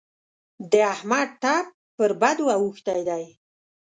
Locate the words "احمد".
0.93-1.29